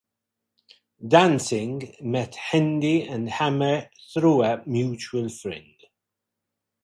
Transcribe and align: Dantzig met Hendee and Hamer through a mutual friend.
Dantzig 1.07 1.99
met 2.01 2.33
Hendee 2.47 3.07
and 3.07 3.29
Hamer 3.29 3.91
through 4.11 4.41
a 4.41 4.63
mutual 4.65 5.29
friend. 5.29 5.75